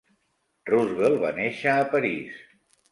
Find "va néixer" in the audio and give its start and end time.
1.27-1.73